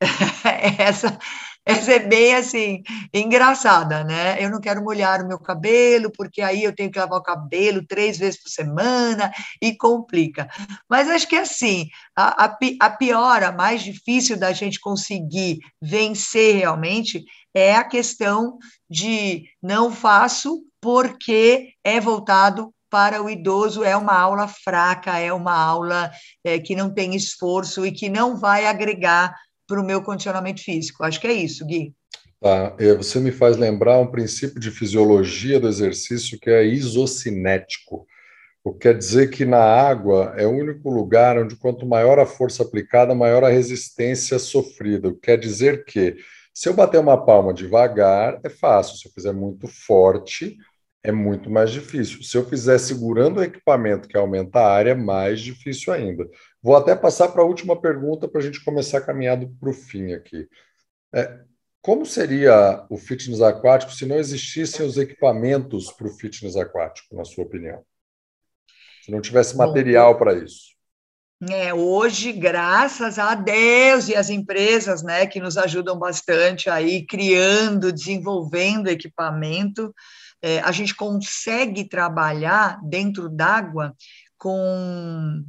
essa, 0.78 1.18
essa 1.64 1.92
é 1.92 1.98
bem 1.98 2.34
assim, 2.34 2.82
engraçada, 3.12 4.02
né? 4.02 4.42
Eu 4.42 4.50
não 4.50 4.60
quero 4.60 4.82
molhar 4.82 5.22
o 5.22 5.28
meu 5.28 5.38
cabelo, 5.38 6.10
porque 6.10 6.42
aí 6.42 6.64
eu 6.64 6.74
tenho 6.74 6.90
que 6.90 6.98
lavar 6.98 7.18
o 7.18 7.22
cabelo 7.22 7.86
três 7.86 8.18
vezes 8.18 8.42
por 8.42 8.48
semana 8.48 9.30
e 9.60 9.76
complica. 9.76 10.48
Mas 10.88 11.08
acho 11.08 11.28
que 11.28 11.36
assim, 11.36 11.88
a, 12.16 12.44
a, 12.44 12.58
a 12.80 12.90
pior, 12.90 13.42
a 13.42 13.52
mais 13.52 13.82
difícil 13.82 14.38
da 14.38 14.52
gente 14.52 14.80
conseguir 14.80 15.58
vencer 15.80 16.56
realmente 16.56 17.24
é 17.54 17.74
a 17.74 17.84
questão 17.84 18.58
de 18.88 19.44
não 19.62 19.92
faço 19.92 20.64
porque 20.80 21.74
é 21.84 22.00
voltado 22.00 22.72
para 22.88 23.22
o 23.22 23.30
idoso, 23.30 23.84
é 23.84 23.96
uma 23.96 24.18
aula 24.18 24.48
fraca, 24.48 25.16
é 25.18 25.32
uma 25.32 25.54
aula 25.54 26.10
é, 26.42 26.58
que 26.58 26.74
não 26.74 26.92
tem 26.92 27.14
esforço 27.14 27.86
e 27.86 27.92
que 27.92 28.08
não 28.08 28.36
vai 28.36 28.66
agregar 28.66 29.32
para 29.70 29.80
o 29.80 29.86
meu 29.86 30.02
condicionamento 30.02 30.60
físico. 30.60 31.04
Acho 31.04 31.20
que 31.20 31.28
é 31.28 31.32
isso, 31.32 31.64
Gui. 31.64 31.94
Tá. 32.40 32.74
É, 32.76 32.96
você 32.96 33.20
me 33.20 33.30
faz 33.30 33.56
lembrar 33.56 34.00
um 34.00 34.10
princípio 34.10 34.58
de 34.58 34.68
fisiologia 34.72 35.60
do 35.60 35.68
exercício 35.68 36.40
que 36.40 36.50
é 36.50 36.64
isocinético. 36.64 38.04
O 38.64 38.72
que 38.72 38.80
quer 38.80 38.98
dizer 38.98 39.30
que 39.30 39.44
na 39.44 39.62
água 39.62 40.34
é 40.36 40.44
o 40.44 40.50
único 40.50 40.90
lugar 40.90 41.38
onde, 41.38 41.54
quanto 41.54 41.86
maior 41.86 42.18
a 42.18 42.26
força 42.26 42.64
aplicada, 42.64 43.14
maior 43.14 43.44
a 43.44 43.48
resistência 43.48 44.40
sofrida. 44.40 45.08
O 45.08 45.14
que 45.14 45.20
quer 45.20 45.38
dizer 45.38 45.84
que 45.84 46.16
se 46.52 46.68
eu 46.68 46.74
bater 46.74 46.98
uma 46.98 47.24
palma 47.24 47.54
devagar, 47.54 48.40
é 48.44 48.48
fácil. 48.48 48.96
Se 48.96 49.06
eu 49.06 49.12
fizer 49.12 49.32
muito 49.32 49.68
forte, 49.68 50.56
é 51.02 51.12
muito 51.12 51.48
mais 51.48 51.70
difícil. 51.70 52.22
Se 52.22 52.36
eu 52.36 52.44
fizer 52.44 52.78
segurando 52.78 53.38
o 53.38 53.42
equipamento 53.44 54.08
que 54.08 54.16
aumenta 54.16 54.58
a 54.58 54.72
área, 54.72 54.90
é 54.90 54.94
mais 54.94 55.40
difícil 55.40 55.92
ainda. 55.92 56.28
Vou 56.62 56.76
até 56.76 56.94
passar 56.94 57.28
para 57.28 57.42
a 57.42 57.46
última 57.46 57.80
pergunta 57.80 58.28
para 58.28 58.40
a 58.40 58.44
gente 58.44 58.62
começar 58.62 59.00
caminhado 59.00 59.48
para 59.58 59.70
o 59.70 59.72
fim 59.72 60.12
aqui. 60.12 60.48
É, 61.14 61.40
como 61.82 62.04
seria 62.04 62.86
o 62.90 62.98
fitness 62.98 63.40
aquático 63.40 63.92
se 63.92 64.04
não 64.04 64.16
existissem 64.16 64.84
os 64.84 64.98
equipamentos 64.98 65.90
para 65.90 66.06
o 66.06 66.10
fitness 66.10 66.56
aquático, 66.56 67.16
na 67.16 67.24
sua 67.24 67.44
opinião? 67.44 67.82
Se 69.02 69.10
não 69.10 69.20
tivesse 69.20 69.56
material 69.56 70.18
para 70.18 70.34
isso? 70.34 70.70
É, 71.48 71.72
hoje, 71.72 72.32
graças 72.32 73.18
a 73.18 73.34
Deus 73.34 74.08
e 74.08 74.14
as 74.14 74.28
empresas 74.28 75.02
né, 75.02 75.26
que 75.26 75.40
nos 75.40 75.56
ajudam 75.56 75.98
bastante 75.98 76.68
aí, 76.68 77.06
criando, 77.06 77.90
desenvolvendo 77.90 78.88
equipamento, 78.88 79.94
é, 80.42 80.60
a 80.60 80.70
gente 80.70 80.94
consegue 80.94 81.88
trabalhar 81.88 82.78
dentro 82.82 83.30
d'água 83.30 83.94
com, 84.36 85.42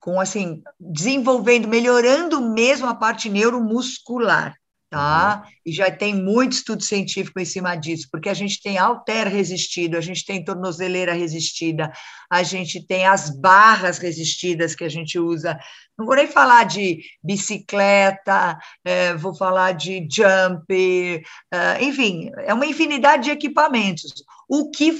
com, 0.00 0.18
assim, 0.18 0.62
desenvolvendo, 0.80 1.68
melhorando 1.68 2.40
mesmo 2.40 2.86
a 2.86 2.94
parte 2.94 3.28
neuromuscular 3.28 4.54
tá? 4.90 5.44
Uhum. 5.44 5.52
E 5.64 5.72
já 5.72 5.90
tem 5.90 6.12
muito 6.12 6.52
estudo 6.52 6.82
científico 6.82 7.38
em 7.38 7.44
cima 7.44 7.76
disso, 7.76 8.08
porque 8.10 8.28
a 8.28 8.34
gente 8.34 8.60
tem 8.60 8.76
alter 8.76 9.28
resistido, 9.28 9.96
a 9.96 10.00
gente 10.00 10.26
tem 10.26 10.44
tornozeleira 10.44 11.12
resistida, 11.12 11.92
a 12.28 12.42
gente 12.42 12.84
tem 12.84 13.06
as 13.06 13.30
barras 13.30 13.98
resistidas 13.98 14.74
que 14.74 14.82
a 14.82 14.88
gente 14.88 15.18
usa. 15.18 15.56
Não 15.96 16.04
vou 16.04 16.16
nem 16.16 16.26
falar 16.26 16.64
de 16.64 17.00
bicicleta, 17.22 18.58
é, 18.84 19.14
vou 19.14 19.34
falar 19.34 19.72
de 19.72 20.06
jump, 20.10 21.22
é, 21.52 21.84
enfim, 21.84 22.30
é 22.38 22.52
uma 22.52 22.66
infinidade 22.66 23.24
de 23.24 23.30
equipamentos, 23.30 24.12
o 24.48 24.70
que 24.70 24.92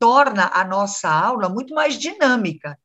torna 0.00 0.50
a 0.52 0.64
nossa 0.64 1.08
aula 1.08 1.48
muito 1.48 1.72
mais 1.72 1.96
dinâmica. 1.96 2.76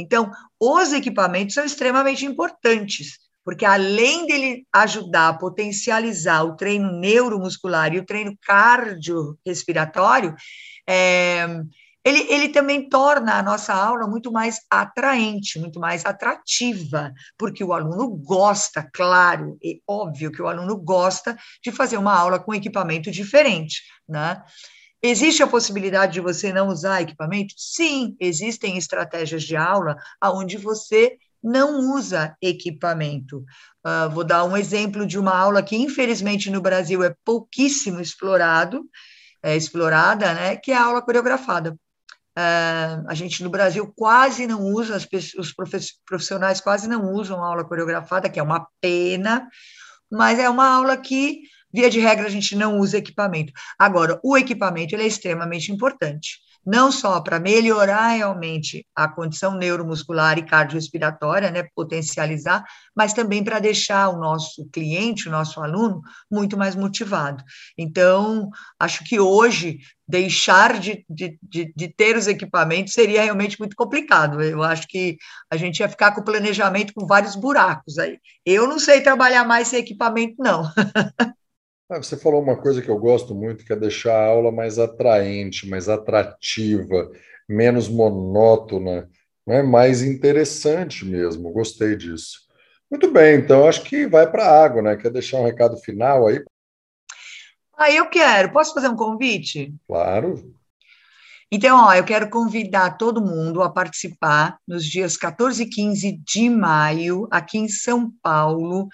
Então, 0.00 0.30
os 0.60 0.92
equipamentos 0.92 1.54
são 1.54 1.64
extremamente 1.64 2.24
importantes 2.24 3.18
porque 3.48 3.64
além 3.64 4.26
dele 4.26 4.66
ajudar 4.70 5.28
a 5.28 5.32
potencializar 5.32 6.42
o 6.42 6.54
treino 6.54 6.92
neuromuscular 6.92 7.94
e 7.94 7.98
o 7.98 8.04
treino 8.04 8.36
cardiorrespiratório, 8.42 10.34
é, 10.86 11.46
ele, 12.04 12.26
ele 12.28 12.48
também 12.50 12.90
torna 12.90 13.38
a 13.38 13.42
nossa 13.42 13.72
aula 13.72 14.06
muito 14.06 14.30
mais 14.30 14.60
atraente, 14.70 15.58
muito 15.58 15.80
mais 15.80 16.04
atrativa, 16.04 17.10
porque 17.38 17.64
o 17.64 17.72
aluno 17.72 18.08
gosta, 18.08 18.86
claro, 18.92 19.56
e 19.62 19.80
óbvio 19.88 20.30
que 20.30 20.42
o 20.42 20.46
aluno 20.46 20.76
gosta 20.76 21.34
de 21.64 21.72
fazer 21.72 21.96
uma 21.96 22.14
aula 22.14 22.38
com 22.38 22.54
equipamento 22.54 23.10
diferente, 23.10 23.82
né? 24.06 24.42
Existe 25.02 25.42
a 25.42 25.46
possibilidade 25.46 26.14
de 26.14 26.20
você 26.20 26.52
não 26.52 26.68
usar 26.68 27.02
equipamento? 27.02 27.54
Sim, 27.56 28.16
existem 28.18 28.76
estratégias 28.76 29.44
de 29.44 29.56
aula 29.56 29.96
onde 30.22 30.56
você 30.56 31.16
não 31.42 31.94
usa 31.94 32.36
equipamento. 32.42 33.44
Uh, 33.86 34.10
vou 34.10 34.24
dar 34.24 34.44
um 34.44 34.56
exemplo 34.56 35.06
de 35.06 35.18
uma 35.18 35.36
aula 35.36 35.62
que, 35.62 35.76
infelizmente, 35.76 36.50
no 36.50 36.60
Brasil 36.60 37.02
é 37.04 37.14
pouquíssimo 37.24 38.00
explorado, 38.00 38.84
é 39.42 39.56
explorada, 39.56 40.34
né, 40.34 40.56
que 40.56 40.72
é 40.72 40.76
a 40.76 40.84
aula 40.84 41.00
coreografada. 41.00 41.78
Uh, 42.36 43.06
a 43.08 43.14
gente 43.14 43.42
no 43.42 43.50
Brasil 43.50 43.92
quase 43.96 44.46
não 44.46 44.62
usa, 44.62 44.96
as, 44.96 45.06
os 45.34 45.54
profissionais 46.04 46.60
quase 46.60 46.88
não 46.88 47.12
usam 47.12 47.42
aula 47.42 47.64
coreografada, 47.64 48.28
que 48.28 48.38
é 48.38 48.42
uma 48.42 48.66
pena, 48.80 49.48
mas 50.10 50.38
é 50.38 50.48
uma 50.48 50.68
aula 50.68 50.96
que, 50.96 51.42
via 51.72 51.90
de 51.90 52.00
regra, 52.00 52.26
a 52.26 52.30
gente 52.30 52.56
não 52.56 52.78
usa 52.78 52.98
equipamento. 52.98 53.52
Agora, 53.78 54.20
o 54.22 54.36
equipamento 54.36 54.94
é 54.96 55.06
extremamente 55.06 55.72
importante 55.72 56.38
não 56.68 56.92
só 56.92 57.18
para 57.22 57.40
melhorar 57.40 58.08
realmente 58.08 58.86
a 58.94 59.08
condição 59.08 59.56
neuromuscular 59.56 60.38
e 60.38 60.44
cardiorrespiratória, 60.44 61.50
né, 61.50 61.62
potencializar, 61.74 62.62
mas 62.94 63.14
também 63.14 63.42
para 63.42 63.58
deixar 63.58 64.10
o 64.10 64.18
nosso 64.18 64.68
cliente, 64.70 65.28
o 65.28 65.32
nosso 65.32 65.62
aluno, 65.62 66.02
muito 66.30 66.58
mais 66.58 66.76
motivado. 66.76 67.42
Então, 67.76 68.50
acho 68.78 69.02
que 69.04 69.18
hoje 69.18 69.78
deixar 70.06 70.78
de, 70.78 71.06
de, 71.08 71.38
de, 71.42 71.72
de, 71.74 71.88
ter 71.88 72.16
os 72.16 72.26
equipamentos 72.26 72.92
seria 72.92 73.22
realmente 73.22 73.58
muito 73.58 73.74
complicado. 73.74 74.42
Eu 74.42 74.62
acho 74.62 74.86
que 74.88 75.16
a 75.50 75.56
gente 75.56 75.80
ia 75.80 75.88
ficar 75.88 76.12
com 76.12 76.20
o 76.20 76.24
planejamento 76.24 76.92
com 76.92 77.06
vários 77.06 77.34
buracos 77.34 77.98
aí. 77.98 78.18
Eu 78.44 78.66
não 78.66 78.78
sei 78.78 79.00
trabalhar 79.00 79.44
mais 79.44 79.68
sem 79.68 79.80
equipamento, 79.80 80.34
não. 80.38 80.64
Ah, 81.90 81.96
você 81.96 82.18
falou 82.18 82.42
uma 82.42 82.60
coisa 82.60 82.82
que 82.82 82.90
eu 82.90 82.98
gosto 82.98 83.34
muito, 83.34 83.64
que 83.64 83.72
é 83.72 83.76
deixar 83.76 84.12
a 84.12 84.26
aula 84.26 84.52
mais 84.52 84.78
atraente, 84.78 85.66
mais 85.66 85.88
atrativa, 85.88 87.10
menos 87.48 87.88
monótona, 87.88 89.08
né? 89.46 89.62
mais 89.62 90.02
interessante 90.02 91.06
mesmo. 91.06 91.50
Gostei 91.50 91.96
disso. 91.96 92.40
Muito 92.90 93.10
bem, 93.10 93.36
então 93.38 93.66
acho 93.66 93.84
que 93.84 94.06
vai 94.06 94.30
para 94.30 94.44
a 94.44 94.64
água, 94.64 94.82
né? 94.82 94.96
Quer 94.96 95.10
deixar 95.10 95.38
um 95.38 95.46
recado 95.46 95.78
final 95.78 96.26
aí? 96.26 96.44
Ah, 97.74 97.90
eu 97.90 98.10
quero. 98.10 98.52
Posso 98.52 98.74
fazer 98.74 98.88
um 98.88 98.96
convite? 98.96 99.74
Claro. 99.86 100.54
Então, 101.50 101.86
ó, 101.86 101.94
eu 101.94 102.04
quero 102.04 102.28
convidar 102.28 102.98
todo 102.98 103.24
mundo 103.24 103.62
a 103.62 103.70
participar 103.70 104.58
nos 104.68 104.84
dias 104.84 105.16
14 105.16 105.62
e 105.62 105.68
15 105.70 106.20
de 106.22 106.50
maio, 106.50 107.26
aqui 107.30 107.56
em 107.56 107.68
São 107.68 108.12
Paulo, 108.22 108.88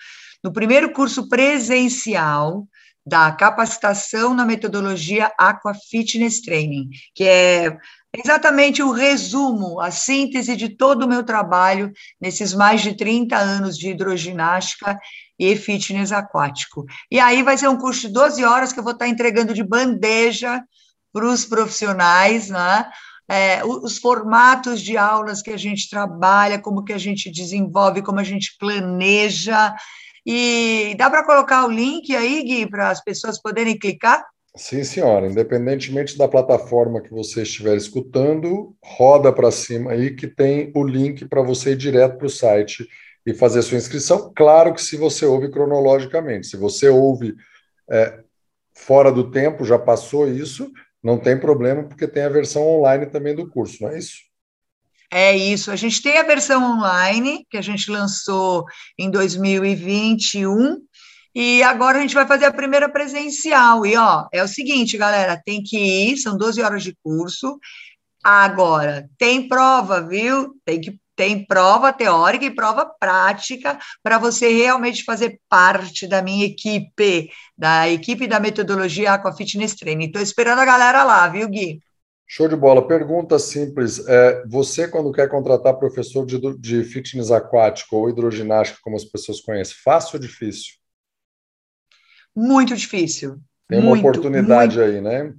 no 0.44 0.52
primeiro 0.52 0.92
curso 0.92 1.28
presencial 1.28 2.68
da 3.06 3.30
capacitação 3.32 4.34
na 4.34 4.44
metodologia 4.46 5.30
Aqua 5.38 5.74
Fitness 5.74 6.40
Training, 6.40 6.88
que 7.14 7.24
é 7.24 7.76
exatamente 8.16 8.82
o 8.82 8.92
resumo, 8.92 9.80
a 9.80 9.90
síntese 9.90 10.56
de 10.56 10.70
todo 10.70 11.02
o 11.02 11.08
meu 11.08 11.24
trabalho 11.24 11.92
nesses 12.20 12.54
mais 12.54 12.80
de 12.80 12.96
30 12.96 13.36
anos 13.36 13.76
de 13.76 13.90
hidroginástica 13.90 14.98
e 15.38 15.56
fitness 15.56 16.12
aquático. 16.12 16.86
E 17.10 17.18
aí 17.18 17.42
vai 17.42 17.58
ser 17.58 17.68
um 17.68 17.76
curso 17.76 18.02
de 18.02 18.12
12 18.12 18.44
horas 18.44 18.72
que 18.72 18.78
eu 18.78 18.84
vou 18.84 18.92
estar 18.92 19.08
entregando 19.08 19.52
de 19.52 19.64
bandeja 19.64 20.62
para 21.12 21.26
os 21.26 21.44
profissionais, 21.44 22.48
né? 22.48 22.86
É, 23.26 23.64
os 23.64 23.96
formatos 23.96 24.82
de 24.82 24.98
aulas 24.98 25.40
que 25.40 25.50
a 25.50 25.56
gente 25.56 25.88
trabalha, 25.88 26.58
como 26.58 26.84
que 26.84 26.92
a 26.92 26.98
gente 26.98 27.30
desenvolve, 27.30 28.02
como 28.02 28.20
a 28.20 28.24
gente 28.24 28.54
planeja, 28.58 29.74
e 30.26 30.94
dá 30.96 31.10
para 31.10 31.24
colocar 31.24 31.66
o 31.66 31.70
link 31.70 32.14
aí, 32.14 32.42
Gui, 32.42 32.70
para 32.70 32.90
as 32.90 33.02
pessoas 33.02 33.40
poderem 33.40 33.78
clicar? 33.78 34.24
Sim, 34.56 34.84
senhora. 34.84 35.26
Independentemente 35.26 36.16
da 36.16 36.28
plataforma 36.28 37.02
que 37.02 37.10
você 37.10 37.42
estiver 37.42 37.76
escutando, 37.76 38.74
roda 38.82 39.32
para 39.32 39.50
cima 39.50 39.92
aí 39.92 40.14
que 40.14 40.28
tem 40.28 40.70
o 40.74 40.84
link 40.84 41.26
para 41.26 41.42
você 41.42 41.72
ir 41.72 41.76
direto 41.76 42.16
para 42.16 42.26
o 42.26 42.30
site 42.30 42.88
e 43.26 43.34
fazer 43.34 43.62
sua 43.62 43.78
inscrição. 43.78 44.32
Claro 44.34 44.72
que 44.72 44.80
se 44.80 44.96
você 44.96 45.26
ouve 45.26 45.50
cronologicamente, 45.50 46.46
se 46.46 46.56
você 46.56 46.88
ouve 46.88 47.34
é, 47.90 48.20
fora 48.74 49.10
do 49.10 49.30
tempo, 49.30 49.64
já 49.64 49.78
passou 49.78 50.28
isso, 50.28 50.70
não 51.02 51.18
tem 51.18 51.38
problema, 51.38 51.84
porque 51.84 52.06
tem 52.06 52.22
a 52.22 52.28
versão 52.28 52.66
online 52.66 53.06
também 53.06 53.34
do 53.34 53.48
curso, 53.50 53.82
não 53.82 53.90
é 53.90 53.98
isso? 53.98 54.18
É 55.16 55.36
isso. 55.36 55.70
A 55.70 55.76
gente 55.76 56.02
tem 56.02 56.18
a 56.18 56.24
versão 56.24 56.76
online, 56.76 57.46
que 57.48 57.56
a 57.56 57.62
gente 57.62 57.88
lançou 57.88 58.64
em 58.98 59.08
2021, 59.08 60.76
e 61.32 61.62
agora 61.62 61.98
a 61.98 62.00
gente 62.00 62.16
vai 62.16 62.26
fazer 62.26 62.46
a 62.46 62.52
primeira 62.52 62.88
presencial. 62.88 63.86
E, 63.86 63.96
ó, 63.96 64.26
é 64.32 64.42
o 64.42 64.48
seguinte, 64.48 64.98
galera, 64.98 65.40
tem 65.46 65.62
que 65.62 65.78
ir, 65.78 66.16
são 66.16 66.36
12 66.36 66.60
horas 66.60 66.82
de 66.82 66.96
curso. 67.00 67.60
Agora, 68.24 69.08
tem 69.16 69.46
prova, 69.46 70.00
viu? 70.00 70.52
Tem 70.64 70.80
que 70.80 70.98
tem 71.16 71.46
prova 71.46 71.92
teórica 71.92 72.44
e 72.44 72.54
prova 72.54 72.84
prática 72.98 73.78
para 74.02 74.18
você 74.18 74.48
realmente 74.48 75.04
fazer 75.04 75.38
parte 75.48 76.08
da 76.08 76.20
minha 76.22 76.44
equipe, 76.44 77.30
da 77.56 77.88
equipe 77.88 78.26
da 78.26 78.40
metodologia 78.40 79.12
Aqua 79.12 79.32
Fitness 79.32 79.76
Training. 79.76 80.06
Estou 80.06 80.20
esperando 80.20 80.58
a 80.58 80.64
galera 80.64 81.04
lá, 81.04 81.28
viu, 81.28 81.48
Gui? 81.48 81.80
Show 82.26 82.48
de 82.48 82.56
bola. 82.56 82.86
Pergunta 82.86 83.38
simples. 83.38 84.06
É, 84.08 84.44
você, 84.46 84.88
quando 84.88 85.12
quer 85.12 85.28
contratar 85.28 85.78
professor 85.78 86.24
de, 86.24 86.38
de 86.58 86.84
fitness 86.84 87.30
aquático 87.30 87.96
ou 87.96 88.08
hidroginástica, 88.08 88.80
como 88.82 88.96
as 88.96 89.04
pessoas 89.04 89.40
conhecem, 89.40 89.76
fácil 89.84 90.16
ou 90.16 90.20
difícil? 90.20 90.74
Muito 92.34 92.74
difícil. 92.74 93.38
Tem 93.68 93.78
uma 93.78 93.90
muito, 93.90 94.08
oportunidade 94.08 94.78
muito. 94.78 94.90
aí, 94.90 95.00
né? 95.00 95.32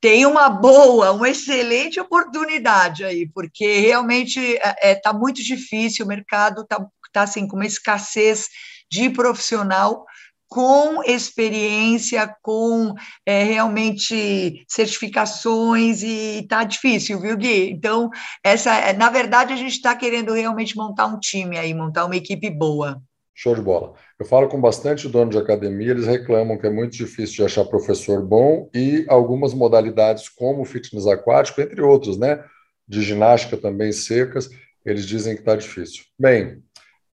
Tem 0.00 0.26
uma 0.26 0.50
boa, 0.50 1.12
uma 1.12 1.28
excelente 1.28 2.00
oportunidade 2.00 3.04
aí, 3.04 3.28
porque 3.28 3.78
realmente 3.78 4.40
está 4.40 4.76
é, 4.80 4.90
é 4.90 4.94
tá 4.94 5.12
muito 5.12 5.42
difícil, 5.42 6.04
o 6.04 6.08
mercado 6.08 6.62
está 6.62 6.84
tá, 7.12 7.22
assim, 7.22 7.46
com 7.46 7.56
uma 7.56 7.66
escassez 7.66 8.48
de 8.90 9.10
profissional 9.10 10.04
com 10.52 11.02
experiência, 11.02 12.30
com 12.42 12.94
é, 13.24 13.42
realmente 13.42 14.62
certificações 14.68 16.02
e 16.02 16.40
está 16.40 16.62
difícil, 16.62 17.18
viu, 17.18 17.38
Gui? 17.38 17.70
Então, 17.70 18.10
essa, 18.44 18.92
na 18.92 19.08
verdade, 19.08 19.54
a 19.54 19.56
gente 19.56 19.72
está 19.72 19.96
querendo 19.96 20.34
realmente 20.34 20.76
montar 20.76 21.06
um 21.06 21.18
time 21.18 21.56
aí, 21.56 21.72
montar 21.72 22.04
uma 22.04 22.16
equipe 22.16 22.50
boa. 22.50 23.00
Show 23.34 23.54
de 23.54 23.62
bola. 23.62 23.94
Eu 24.18 24.26
falo 24.26 24.46
com 24.46 24.60
bastante 24.60 25.08
dono 25.08 25.30
de 25.30 25.38
academia, 25.38 25.92
eles 25.92 26.06
reclamam 26.06 26.58
que 26.58 26.66
é 26.66 26.70
muito 26.70 26.94
difícil 26.94 27.36
de 27.36 27.44
achar 27.44 27.64
professor 27.64 28.22
bom 28.22 28.68
e 28.74 29.06
algumas 29.08 29.54
modalidades 29.54 30.28
como 30.28 30.66
fitness 30.66 31.06
aquático, 31.06 31.62
entre 31.62 31.80
outros, 31.80 32.18
né? 32.18 32.44
De 32.86 33.00
ginástica 33.00 33.56
também 33.56 33.90
secas, 33.90 34.50
eles 34.84 35.06
dizem 35.06 35.34
que 35.34 35.40
está 35.40 35.56
difícil. 35.56 36.04
Bem, 36.18 36.62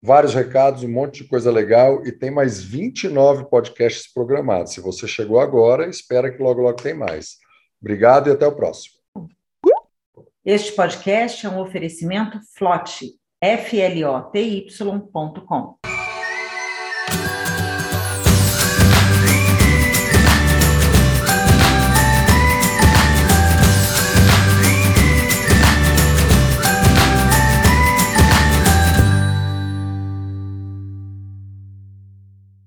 vários 0.03 0.35
recados, 0.35 0.83
um 0.85 0.91
monte 0.91 1.23
de 1.23 1.29
coisa 1.29 1.51
legal 1.51 2.07
e 2.07 2.13
tem 2.13 2.31
mais 2.31 2.63
29 2.63 3.47
podcasts 3.51 4.13
programados. 4.13 4.73
Se 4.73 4.81
você 4.81 5.07
chegou 5.09 5.41
agora, 5.41 5.89
espera 5.89 6.31
que 6.31 6.43
logo, 6.43 6.63
logo 6.63 6.83
tem 6.83 6.95
mais. 6.95 7.37
Obrigado 7.81 8.29
e 8.29 8.33
até 8.33 8.47
o 8.47 8.55
próximo. 8.55 8.99
Este 10.45 10.73
podcast 10.73 11.45
é 11.45 11.49
um 11.51 11.61
oferecimento 11.61 12.39
FLOT, 12.57 13.13
F-L-O-T-Y.com. 13.41 14.89